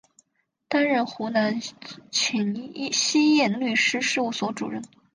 [0.67, 1.59] 担任湖南
[2.09, 4.81] 秦希燕律师事务所主任。